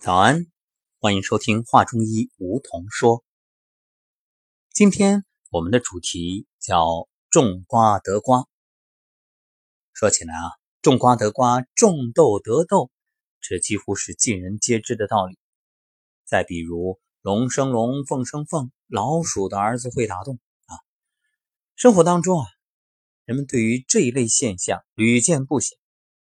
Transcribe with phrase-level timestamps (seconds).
[0.00, 0.46] 早安，
[0.98, 3.18] 欢迎收听《画中医梧桐说》。
[4.72, 8.46] 今天我们的主题叫“种瓜得瓜”。
[9.92, 12.90] 说起来啊，种瓜得瓜，种豆得豆，
[13.42, 15.38] 这几乎是尽人皆知的道理。
[16.24, 20.80] 再比如“龙生龙，凤生凤，老鼠的儿子会打洞”啊，
[21.76, 22.46] 生活当中啊，
[23.26, 25.76] 人们对于这一类现象屡见不鲜，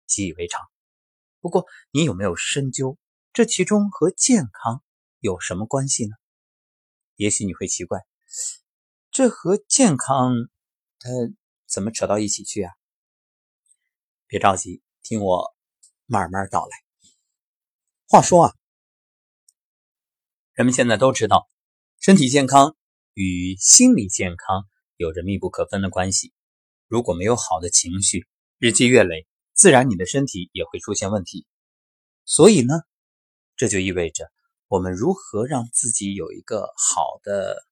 [0.06, 0.62] 习以为常。
[1.40, 2.96] 不过，你有没有深究？
[3.34, 4.80] 这其中和健康
[5.18, 6.12] 有什么关系呢？
[7.16, 7.98] 也许你会奇怪，
[9.10, 10.32] 这和健康
[11.00, 11.10] 它
[11.66, 12.72] 怎么扯到一起去啊？
[14.28, 15.52] 别着急，听我
[16.06, 16.76] 慢慢道来。
[18.06, 18.54] 话说啊，
[20.52, 21.48] 人们现在都知道，
[21.98, 22.76] 身体健康
[23.14, 24.64] 与心理健康
[24.96, 26.32] 有着密不可分的关系。
[26.86, 31.48] 如果没有好的情绪，日积月累，自然你的身体也会出现问题。
[32.24, 32.74] 所以呢？
[33.56, 34.32] 这就意味着，
[34.66, 37.64] 我们如何让自己有一个好的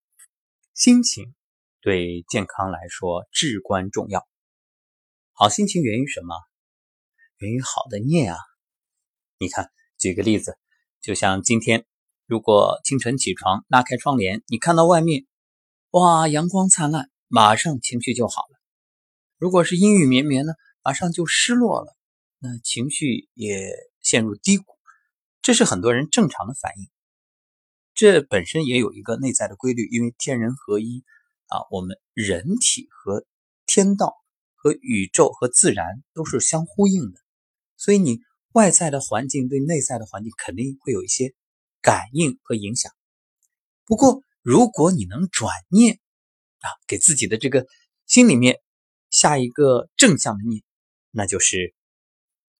[0.74, 1.34] 心情，
[1.80, 4.28] 对健康来说至关重要。
[5.32, 6.36] 好心情源于什么？
[7.38, 8.38] 源于好的念啊！
[9.38, 10.56] 你看，举个例子，
[11.00, 11.84] 就像今天，
[12.26, 15.26] 如果清晨起床，拉开窗帘，你看到外面，
[15.90, 18.60] 哇，阳光灿烂，马上情绪就好了。
[19.36, 20.52] 如果是阴雨绵绵呢，
[20.84, 21.96] 马上就失落了，
[22.38, 23.68] 那情绪也
[24.00, 24.71] 陷入低谷。
[25.42, 26.88] 这是很多人正常的反应，
[27.94, 31.02] 这本身也有一个内在的规律，因为天人合一
[31.48, 33.26] 啊，我们人体和
[33.66, 34.14] 天道、
[34.54, 37.20] 和宇宙、和自然都是相呼应的，
[37.76, 38.20] 所以你
[38.52, 41.34] 外在的环境对内在的环境肯定会有一些
[41.80, 42.92] 感应和影响。
[43.84, 45.98] 不过，如果你能转念
[46.60, 47.66] 啊，给自己的这个
[48.06, 48.60] 心里面
[49.10, 50.62] 下一个正向的念，
[51.10, 51.74] 那就是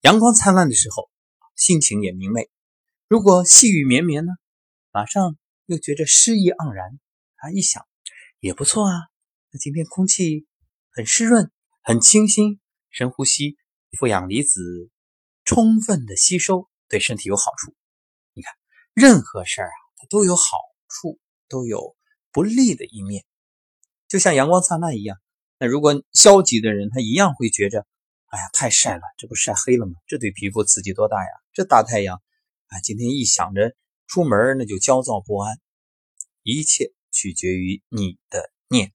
[0.00, 1.08] 阳光灿烂的时候，
[1.55, 2.50] 心情也明媚。
[3.13, 4.33] 如果细雨绵绵呢，
[4.91, 6.99] 马上又觉着诗意盎然
[7.37, 7.51] 啊！
[7.51, 7.87] 一想
[8.41, 8.95] 也不错啊。
[9.51, 10.47] 那今天空气
[10.93, 11.53] 很湿润，
[11.83, 12.59] 很清新，
[12.89, 13.59] 深呼吸，
[13.99, 14.91] 负氧离子
[15.45, 17.75] 充分的吸收，对身体有好处。
[18.33, 18.55] 你看，
[18.95, 20.56] 任何事儿啊，它都有好
[20.89, 21.21] 处，
[21.51, 21.95] 都有
[22.33, 23.27] 不利的一面。
[24.09, 25.19] 就像阳光灿烂一样，
[25.59, 27.87] 那如果消极的人，他一样会觉着，
[28.28, 29.97] 哎呀，太晒了，这不晒黑了吗？
[30.06, 31.31] 这对皮肤刺激多大呀？
[31.53, 32.22] 这大太阳。
[32.72, 35.60] 啊，今天一想着出门，那就焦躁不安。
[36.43, 38.94] 一切取决于你的念。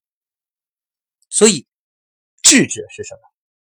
[1.29, 1.67] 所以，
[2.41, 3.21] 智者是什么？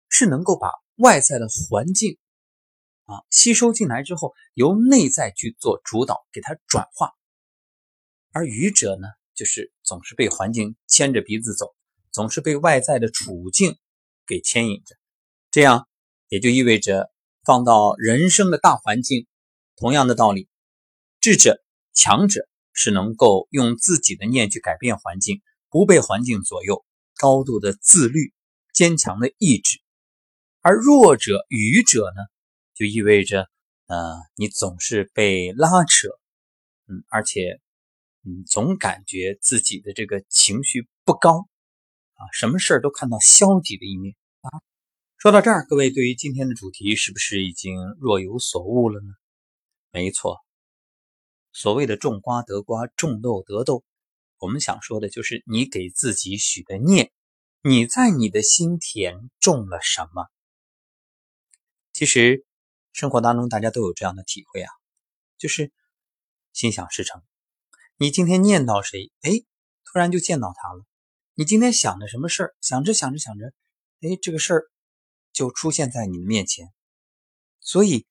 [0.09, 2.19] 是能够把外在的环境
[3.05, 7.11] 啊吸收进来之后，由内在去做主导，给它转化。
[8.31, 11.73] 而愚者呢，就是总是被环境牵着鼻子走，
[12.11, 13.79] 总是被外在的处境
[14.27, 14.95] 给牵引着。
[15.49, 15.87] 这样
[16.27, 17.11] 也就意味着，
[17.43, 19.25] 放到人生的大环境。
[19.83, 20.47] 同样的道理，
[21.19, 21.61] 智者、
[21.93, 26.85] 强者是能够用自己的念去改变环境，不被环境左右，
[27.17, 28.31] 高度的自律、
[28.73, 29.79] 坚强的意志；
[30.61, 32.21] 而弱者、愚者呢，
[32.73, 33.49] 就意味着，
[33.87, 36.07] 呃，你总是被拉扯，
[36.87, 37.59] 嗯，而且，
[38.23, 41.49] 嗯，总感觉自己的这个情绪不高，
[42.13, 44.63] 啊，什么事儿都看到消极的一面啊。
[45.17, 49.09] 说到这儿，各位对于今天的主题是不是已经若有所悟了呢？
[49.93, 50.43] 没错，
[51.51, 53.83] 所谓的种瓜得瓜，种豆得豆，
[54.39, 57.11] 我们想说的就是你给自己许的念，
[57.61, 60.25] 你在你的心田种了什么？
[61.91, 62.43] 其实
[62.91, 64.71] 生活当中大家都有这样的体会啊，
[65.37, 65.71] 就是
[66.53, 67.21] 心想事成。
[67.97, 69.45] 你今天念叨谁，哎，
[69.85, 70.83] 突然就见到他了。
[71.35, 73.53] 你今天想着什么事儿，想着想着想着，
[74.01, 74.63] 哎，这个事儿
[75.33, 76.73] 就出现在你的面前。
[77.59, 78.07] 所以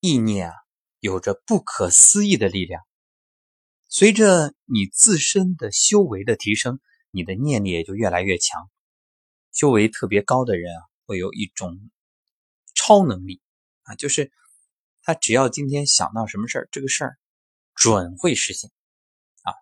[0.00, 0.61] 意念啊。
[1.02, 2.80] 有着不可思议的力量。
[3.88, 6.78] 随着你自身的修为的提升，
[7.10, 8.70] 你的念力也就越来越强。
[9.52, 11.90] 修为特别高的人啊，会有一种
[12.76, 13.42] 超能力
[13.82, 14.30] 啊，就是
[15.02, 17.18] 他只要今天想到什么事儿，这个事儿
[17.74, 18.70] 准会实现
[19.42, 19.52] 啊。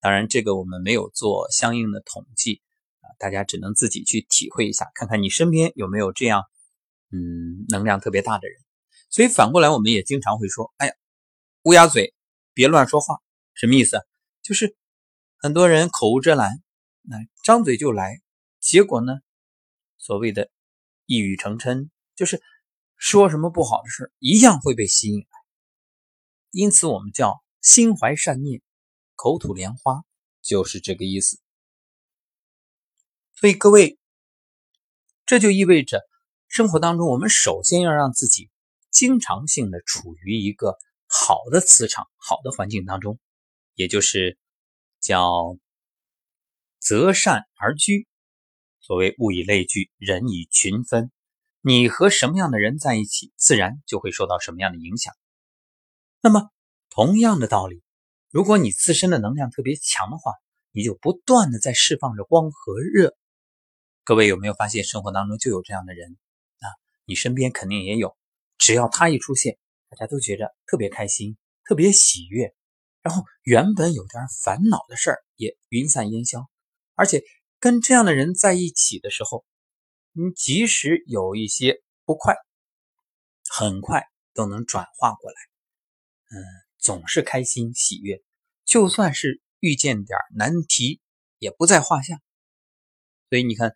[0.00, 2.62] 当然，这个我们没有做相应的统计
[2.98, 6.42] 啊，大家只能自己去体会一下，看看你身边有没有这样
[7.12, 8.60] 嗯能量特别大的人。
[9.08, 10.94] 所以反过来，我们也经常会说：“哎呀，
[11.62, 12.14] 乌鸦嘴，
[12.54, 13.18] 别乱说话。”
[13.54, 14.00] 什么意思？
[14.42, 14.76] 就是
[15.36, 16.62] 很多人口无遮拦，
[17.02, 18.22] 那张嘴就来，
[18.60, 19.14] 结果呢，
[19.98, 20.50] 所谓的
[21.06, 22.42] 一语成谶，就是
[22.96, 25.26] 说什么不好的事一样会被吸引来。
[26.52, 28.62] 因此，我们叫心怀善念，
[29.14, 30.04] 口吐莲花，
[30.40, 31.38] 就是这个意思。
[33.34, 33.98] 所以各位，
[35.26, 36.02] 这就意味着
[36.48, 38.50] 生活当中，我们首先要让自己。
[38.90, 40.76] 经常性的处于一个
[41.06, 43.18] 好的磁场、好的环境当中，
[43.74, 44.38] 也就是
[45.00, 45.56] 叫
[46.78, 48.06] 择善而居。
[48.80, 51.10] 所谓物以类聚，人以群分。
[51.62, 55.14] 你和什么样的人在一起，自然就会受到什么样的影响。
[56.22, 56.50] 那么，
[56.88, 57.82] 同样的道理，
[58.30, 60.32] 如果你自身的能量特别强的话，
[60.72, 63.14] 你就不断的在释放着光和热。
[64.04, 66.16] 各位有没有发现，生活当中就有这样的人
[66.60, 66.66] 啊？
[67.04, 68.16] 你身边肯定也有。
[68.60, 69.58] 只要他一出现，
[69.88, 72.54] 大家都觉着特别开心，特别喜悦，
[73.00, 76.48] 然后原本有点烦恼的事儿也云散烟消。
[76.94, 77.24] 而且
[77.58, 79.46] 跟这样的人在一起的时候，
[80.12, 82.36] 你即使有一些不快，
[83.48, 84.04] 很快
[84.34, 85.36] 都能转化过来。
[86.28, 86.44] 嗯，
[86.78, 88.22] 总是开心喜悦，
[88.64, 91.00] 就算是遇见点难题，
[91.38, 92.20] 也不在话下。
[93.30, 93.74] 所以你看，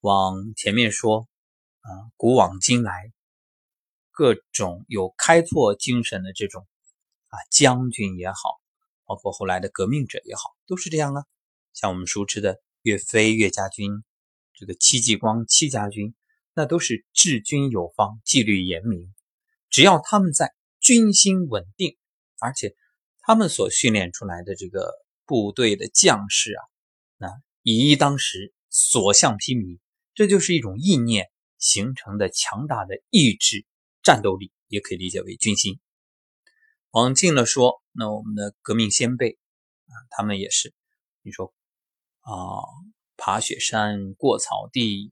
[0.00, 1.28] 往前面说，
[1.80, 3.12] 啊，古往今来，
[4.14, 6.66] 各种有开拓精神的这种
[7.28, 8.60] 啊将军也好，
[9.04, 11.24] 包括后来的革命者也好，都是这样啊。
[11.74, 14.02] 像我们熟知的岳飞岳家军，
[14.54, 16.14] 这个戚继光戚家军，
[16.54, 19.12] 那都是治军有方，纪律严明。
[19.68, 20.54] 只要他们在。
[20.86, 21.96] 军心稳定，
[22.40, 22.76] 而且
[23.22, 24.92] 他们所训练出来的这个
[25.24, 26.60] 部队的将士啊，
[27.16, 27.28] 那
[27.62, 29.78] 以一当十，所向披靡，
[30.14, 33.64] 这就是一种意念形成的强大的意志
[34.04, 35.80] 战斗力，也可以理解为军心。
[36.90, 39.38] 往近了说，那我们的革命先辈
[39.86, 40.74] 啊，他们也是，
[41.22, 41.54] 你说
[42.20, 42.62] 啊，
[43.16, 45.10] 爬雪山过草地，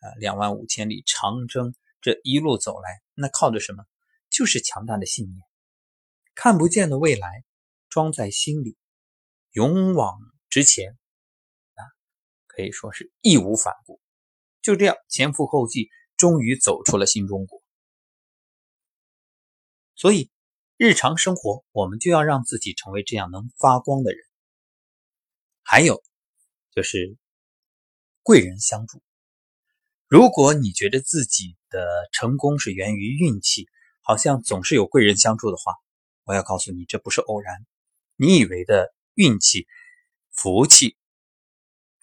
[0.00, 3.84] 啊，两万五千里长征，这一路走来，那靠的什么？
[4.28, 5.42] 就是强大的信念，
[6.34, 7.44] 看不见的未来
[7.88, 8.76] 装在心里，
[9.52, 10.20] 勇往
[10.50, 10.98] 直前
[11.72, 11.80] 啊，
[12.46, 13.98] 可以说是义无反顾。
[14.60, 15.88] 就这样前赴后继，
[16.18, 17.57] 终于走出了新中国。
[19.98, 20.30] 所以，
[20.76, 24.20] 日常生活我们就要让自己成为这样能发光的人。
[25.64, 26.00] 还有
[26.70, 27.16] 就是
[28.22, 29.02] 贵人相助。
[30.06, 33.66] 如果你觉得自己的成功是源于运气，
[34.00, 35.74] 好像总是有贵人相助的话，
[36.22, 37.66] 我要告诉你，这不是偶然。
[38.14, 39.66] 你以为的运气、
[40.30, 40.96] 福气，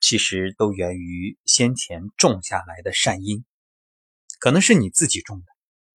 [0.02, 3.46] 其实都源于先前种下来的善因，
[4.38, 5.46] 可能是你自己种的，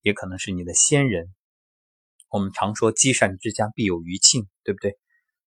[0.00, 1.34] 也可能是你的先人。
[2.30, 4.98] 我们常说积善之家必有余庆，对不对？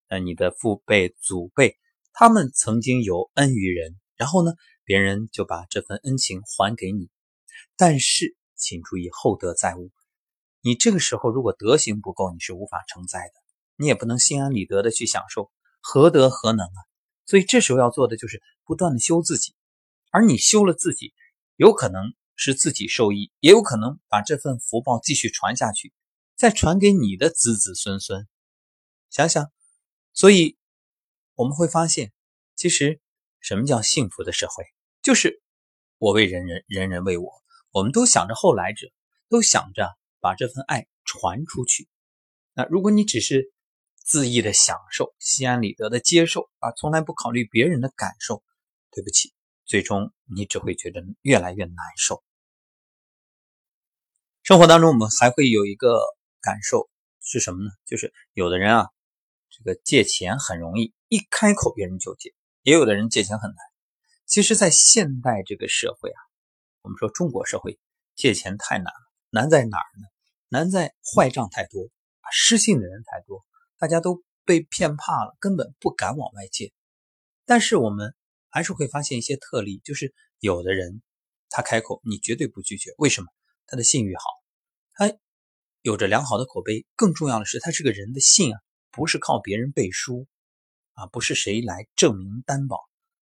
[0.09, 1.77] 那你的父辈、祖辈，
[2.11, 4.51] 他们曾经有恩于人，然后呢，
[4.83, 7.09] 别人就把这份恩情还给你。
[7.77, 9.91] 但是，请注意厚德载物。
[10.61, 13.33] 你这个时候如果德行不够，你是无法承载的，
[13.77, 15.51] 你也不能心安理得的去享受，
[15.81, 16.79] 何德何能啊？
[17.25, 19.55] 所以这时候要做的就是不断的修自己，
[20.11, 21.13] 而你修了自己，
[21.55, 25.93] 有可能是自己受益，也有可能把这份福报继续传下去，
[26.35, 28.27] 再传给你的子子孙孙。
[29.09, 29.51] 想想，
[30.13, 30.57] 所以
[31.35, 32.11] 我们会发现，
[32.55, 32.99] 其实
[33.39, 34.65] 什么叫幸福的社会，
[35.01, 35.41] 就是
[35.97, 37.29] 我为人人，人人为我，
[37.71, 38.87] 我们都想着后来者，
[39.29, 39.97] 都想着。
[40.23, 41.89] 把这份爱传出去。
[42.53, 43.51] 那如果你只是
[44.07, 48.41] 恣意的享受、心安理得的接受啊，从来不考虑别人的感受，
[48.89, 49.33] 对不起，
[49.65, 52.23] 最终你只会觉得越来越难受。
[54.43, 55.99] 生活当中，我们还会有一个
[56.43, 56.89] 感受
[57.21, 57.71] 是什么呢？
[57.85, 58.89] 就是有的人啊，
[59.49, 62.31] 这个借钱很容易，一开口别人就借；
[62.61, 63.57] 也有的人借钱很难。
[64.25, 66.19] 其实，在现代这个社会啊，
[66.81, 67.79] 我们说中国社会
[68.13, 70.07] 借钱太难了，难在哪儿呢？
[70.49, 71.85] 难在坏账太多
[72.19, 73.45] 啊，失信的人太多，
[73.77, 76.73] 大家都被骗怕了，根本不敢往外借。
[77.45, 78.13] 但是我们
[78.49, 81.01] 还是会发现一些特例，就是有的人
[81.49, 82.91] 他开口，你绝对不拒绝。
[82.97, 83.27] 为什么？
[83.65, 84.23] 他的信誉好，
[84.93, 85.17] 他
[85.83, 86.87] 有着良好的口碑。
[86.95, 88.59] 更重要的是，他这个人的信啊，
[88.89, 90.27] 不是靠别人背书
[90.93, 92.79] 啊，不是谁来证明担保，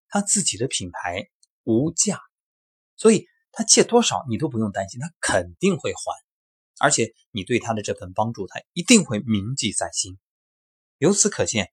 [0.07, 1.27] 他自己的品牌
[1.63, 2.19] 无价，
[2.95, 6.01] 所以他借多少你都不用担心，他肯定会还。
[6.79, 10.19] 而且你对他的这份帮助，他一定会铭记在心。
[10.99, 11.71] 由此可见，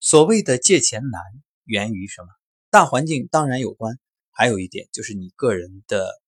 [0.00, 1.22] 所谓的借钱难，
[1.62, 2.28] 源于什么？
[2.68, 4.00] 大环境当然有关，
[4.32, 6.20] 还有一点就是你个人的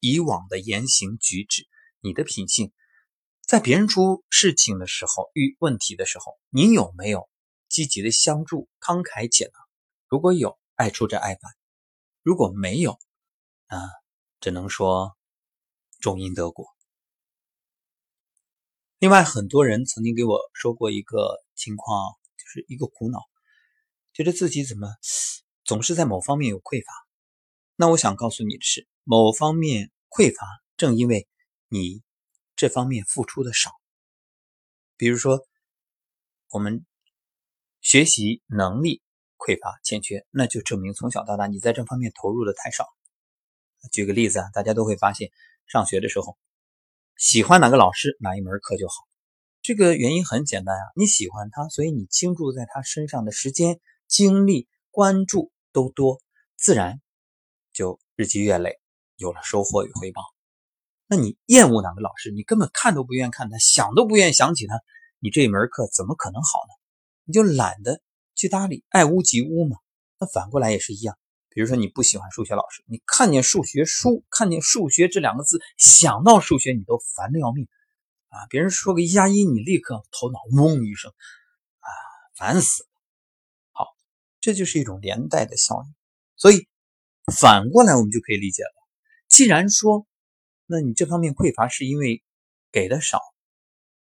[0.00, 1.66] 以往的言行举止，
[2.00, 2.72] 你的品性，
[3.52, 7.28] 在别人出事情的时候、遇问题的时候，你有没有
[7.68, 9.62] 积极的相助、慷慨解囊？
[10.08, 11.52] 如果有，爱出者爱返；
[12.22, 12.92] 如果没有，
[13.66, 13.78] 啊，
[14.40, 15.14] 只能说
[16.00, 16.66] 种因得果。
[18.98, 23.18] 另外，很多人曾经给我说过一个情况，就是一个苦恼，
[24.14, 24.88] 觉得自己怎么
[25.62, 26.90] 总是在某方面有匮乏。
[27.76, 30.46] 那我想告诉你的是，某方面匮乏，
[30.78, 31.28] 正因为
[31.68, 32.02] 你
[32.62, 33.72] 这方面付出的少。
[34.96, 35.44] 比如说
[36.48, 36.86] 我们
[37.80, 39.02] 学习能力
[39.36, 42.86] 匮乏欠缺，那就证明从小到大你在这方面投入的太少。
[43.90, 45.32] 举个例子啊，大家都会发现，
[45.66, 46.38] 上学的时候
[47.16, 48.94] 喜欢哪个老师哪一门课就好。
[49.60, 56.22] 这个原因很简单啊，你喜欢他，所以你倾注在他身上的时间、精力、关注都多，
[56.56, 57.00] 自然
[57.72, 58.78] 就日积月累，
[59.16, 60.22] 有了收获与回报。
[61.12, 64.80] 那你厌恶哪个老师，你根本看都不愿看他，想都不愿想起他，
[65.18, 66.72] 你这门课怎么可能好呢？
[67.24, 68.00] 你就懒得
[68.34, 69.76] 去搭理，爱屋及乌嘛。
[70.18, 71.18] 那反过来也是一样，
[71.50, 77.68] 比如说你不喜欢数学老师，你看见数学书，看见数学这两个字，想到数学你都烦得要命。
[78.28, 78.46] 啊！
[78.48, 81.12] 别人说个一加一，你立刻头脑嗡一声，
[81.80, 81.88] 啊，
[82.38, 82.88] 烦死了。
[83.72, 83.84] 好，
[84.40, 85.94] 这就是一种连带的效应。
[86.36, 86.66] 所以
[87.30, 88.72] 反过来，我们就可以理解了。
[89.28, 90.06] 既然说，
[90.72, 92.22] 那你这方面匮乏是因为
[92.70, 93.20] 给的少，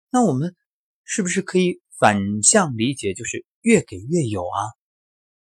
[0.09, 0.55] 那我们
[1.03, 4.73] 是不是可以反向理解，就是越给越有啊？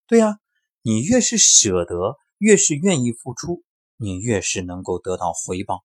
[0.08, 0.40] 对呀，
[0.82, 3.62] 你越是舍得，越是愿意付出，
[3.96, 5.84] 你越是能够得到回报。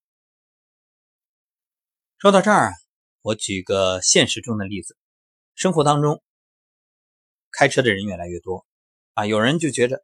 [2.17, 2.74] 说到这儿啊。
[3.22, 4.98] 我举个现实中的例子，
[5.53, 6.24] 生活当中
[7.51, 8.65] 开车的人越来越多
[9.13, 10.01] 啊，有人就觉着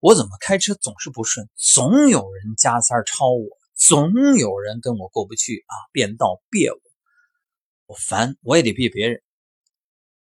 [0.00, 6.80] 我怎么开车总是不顺，总有人加塞超我，总有人跟我过不去啊，变道别我，
[7.86, 9.22] 我烦，我也得别别人。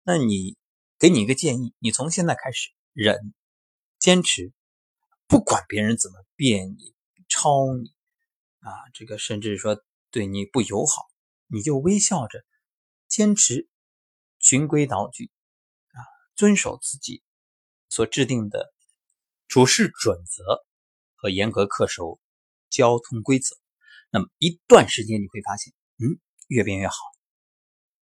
[0.03, 0.57] 那你
[0.97, 3.33] 给你一个建议，你从现在开始忍，
[3.99, 4.53] 坚持，
[5.27, 6.95] 不管别人怎么变你、
[7.27, 7.93] 超你
[8.61, 11.03] 啊，这个甚至说对你不友好。
[11.47, 12.45] 你就微笑着，
[13.09, 13.67] 坚持
[14.39, 15.29] 循规蹈矩
[15.91, 15.99] 啊，
[16.33, 17.21] 遵守自己
[17.89, 18.73] 所制定的
[19.49, 20.65] 处事准则
[21.15, 22.21] 和严格恪守
[22.69, 23.55] 交通规则。
[24.11, 26.95] 那么一段时间你会发现，嗯，越变越好，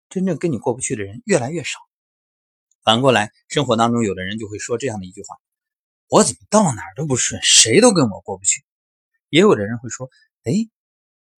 [0.10, 1.80] 真正跟你过不去的人越来越少。
[2.84, 5.36] 反过来，生活当中有的人就会说这样的一句话
[6.10, 8.64] ：“我怎么到哪儿都不顺，谁都跟我过不去。”
[9.30, 10.10] 也有的人会说
[10.44, 10.54] ：“哎。”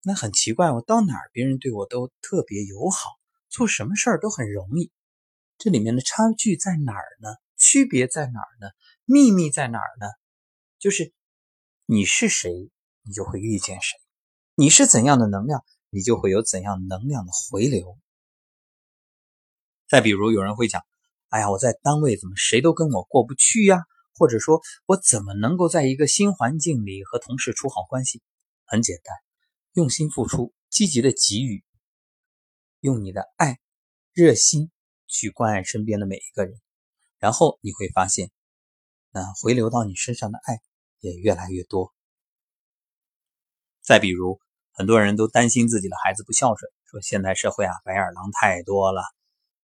[0.04, 3.10] 那很奇怪，我到哪儿别人对我都特别友好，
[3.48, 4.92] 做什么事儿都很容易。
[5.58, 7.28] 这里面的差距在哪儿呢？
[7.56, 8.70] 区别在哪儿呢？
[9.04, 10.06] 秘密在哪儿呢？
[10.78, 11.12] 就是
[11.84, 12.70] 你是谁，
[13.08, 13.96] 你就会遇见谁；
[14.54, 17.98] 你是怎样的能量，你就会有怎样能量的回流。
[19.88, 20.82] 再比如，有人会讲
[21.30, 23.78] ：“哎呀，我在单位怎么谁都跟我过不去呀？”
[24.14, 28.20] 或者说我怎么能够在一个新环境里和同事处好关系？
[28.66, 29.16] 很简单。
[29.72, 31.64] 用心付出，积极的给予，
[32.80, 33.58] 用你的爱、
[34.12, 34.70] 热心
[35.06, 36.60] 去关爱身边的每一个人，
[37.18, 38.30] 然后你会发现，
[39.12, 40.60] 那回流到你身上的爱
[41.00, 41.94] 也越来越多。
[43.88, 44.38] 再比如，
[44.72, 49.00] 很多人都担心自己的孩子不孝顺，说现在社会啊，白眼狼太多了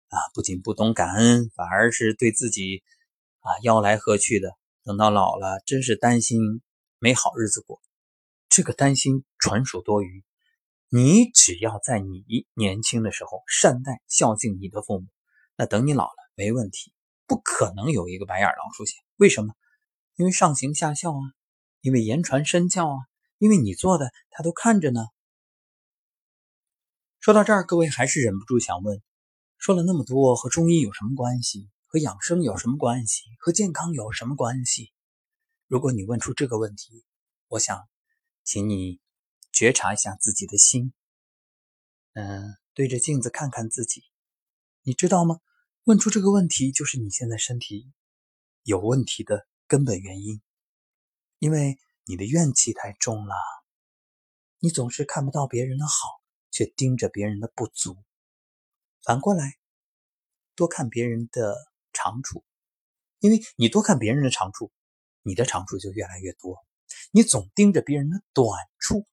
[0.08, 2.82] 啊，不仅不懂感恩，反而是对自己
[3.42, 4.54] 啊吆来喝去的，
[4.86, 6.40] 等到老了，真是担心
[6.98, 7.82] 没好日子过。
[8.48, 10.24] 这个担心纯属多余。
[10.88, 15.08] 你只要在你年轻的时候善待孝敬你的父母，
[15.58, 16.94] 那等你老了没问题，
[17.28, 18.96] 不可能有一个白眼狼出现。
[19.18, 19.54] 为什么？
[20.16, 21.20] 因为上行下效啊，
[21.82, 22.96] 因为言传身教啊，
[23.46, 25.06] 因为你做的他都看着呢。
[27.20, 29.04] 说到这儿，各位还是忍不住想问：
[29.60, 31.70] 说了那么多，和中医有什么关系？
[31.86, 33.22] 和养生有什么关系？
[33.38, 34.92] 和健康有什么关系？
[35.68, 37.06] 如果你问出这个问题，
[37.50, 37.88] 我想。
[38.44, 39.00] 请你
[39.52, 40.92] 觉察一下自己的心，
[42.14, 44.04] 嗯，对着镜子看看自己，
[44.82, 45.40] 你知道吗？
[45.84, 47.92] 问出这个问题就是你现在身体
[48.64, 50.42] 有问题的根本原因，
[51.38, 53.34] 因为你的怨气太重了，
[54.60, 56.22] 你总是看不到别人的好，
[56.52, 57.98] 却盯着别人的不足。
[59.04, 59.58] 反过来，
[60.56, 61.56] 多看别人的
[61.94, 62.44] 长处，
[63.20, 64.72] 因为你多看别人的长处，
[65.24, 66.64] 你的长处就越来越多。
[67.12, 68.48] 你总盯着别人的短
[68.78, 69.08] 处，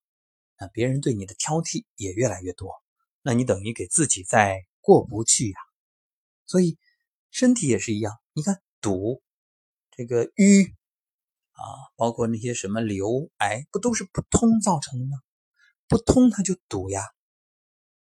[0.58, 2.82] 那别人对你的挑剔也越来越多，
[3.22, 5.58] 那你等于给自己在过不去呀。
[6.46, 6.78] 所以
[7.30, 9.22] 身体也是一样，你看堵、
[9.90, 10.74] 这个淤
[11.62, 15.18] 啊，包括那些什么瘤、癌，不都是不通造成的吗？
[15.88, 17.02] 不通它就堵呀。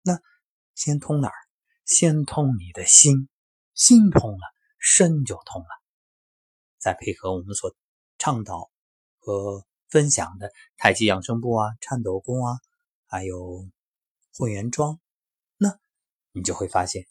[0.02, 0.20] 那
[0.76, 1.36] 先通哪儿？
[1.86, 3.30] 先通你的心，
[3.74, 4.42] 心通了，
[4.78, 5.68] 身就通了。
[6.78, 7.76] 再配合我们所
[8.18, 8.70] 倡导。
[9.28, 12.60] 和分享的太极养生步啊、颤抖功啊，
[13.08, 13.68] 还有
[14.38, 15.00] 混元桩，
[15.58, 15.80] 那
[16.32, 17.08] 你就会发现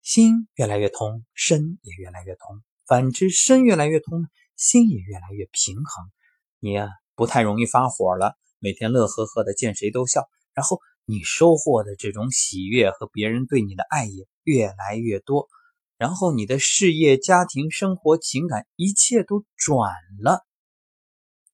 [0.00, 2.64] 心越来越通，身也越来越通。
[2.86, 6.10] 反之，身越来越通，心也越来越平衡。
[6.58, 10.28] 你呀，不太容易发火了，每天乐呵呵的，见谁都笑。
[10.52, 15.48] 然后你收获的这种喜悦和别人对你的爱也越来越多，
[15.96, 20.44] 然后你的事业、家庭、生活、情感一切都转了。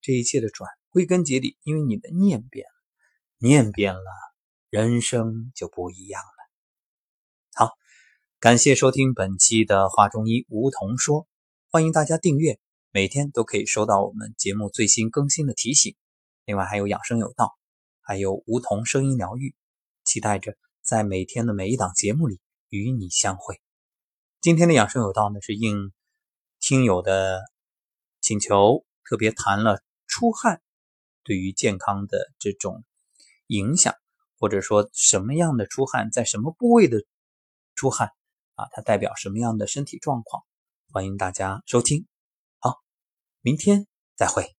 [0.00, 4.02] 这一切的转，归根结底，因为你的念变了，念变了，
[4.70, 7.66] 人生就不一样了。
[7.66, 7.72] 好，
[8.40, 11.28] 感谢收听本期的华中医梧桐说，
[11.70, 12.58] 欢迎大家订阅，
[12.96, 15.96] 每天都可以收到我们节目最新更新的提醒。
[16.44, 17.58] 另外还有养生有道，
[18.00, 19.52] 还有梧桐声音疗愈，
[20.04, 23.60] 期待着在每天的每一档节目里与你相会。
[24.40, 25.90] 今天的养生有道呢，是应
[26.60, 27.42] 听友的
[28.20, 30.62] 请求，特别谈了出汗
[31.24, 32.84] 对于健康的这种
[33.48, 33.92] 影响，
[34.38, 37.02] 或者说什么样的出汗，在什么部位的
[37.74, 38.10] 出汗
[38.54, 40.44] 啊，它代表什么样的身体状况？
[40.92, 42.06] 欢迎大家收听。
[43.44, 43.86] 明天
[44.16, 44.53] 再会。